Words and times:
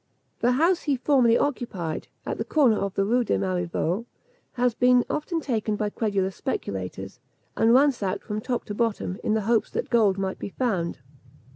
The 0.39 0.53
house 0.53 0.79
he 0.81 0.95
formerly 0.97 1.37
occupied, 1.37 2.07
at 2.25 2.39
the 2.39 2.43
corner 2.43 2.75
of 2.79 2.95
the 2.95 3.05
Rue 3.05 3.23
de 3.23 3.37
Marivaux, 3.37 4.07
has 4.53 4.73
been 4.73 5.05
often 5.11 5.39
taken 5.41 5.75
by 5.75 5.91
credulous 5.91 6.35
speculators, 6.35 7.19
and 7.55 7.71
ransacked 7.71 8.23
from 8.23 8.41
top 8.41 8.65
to 8.65 8.73
bottom, 8.73 9.19
in 9.23 9.35
the 9.35 9.41
hopes 9.41 9.69
that 9.69 9.91
gold 9.91 10.17
might 10.17 10.39
be 10.39 10.49
found. 10.49 10.97